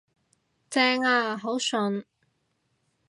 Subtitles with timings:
[0.67, 2.05] 正呀，好順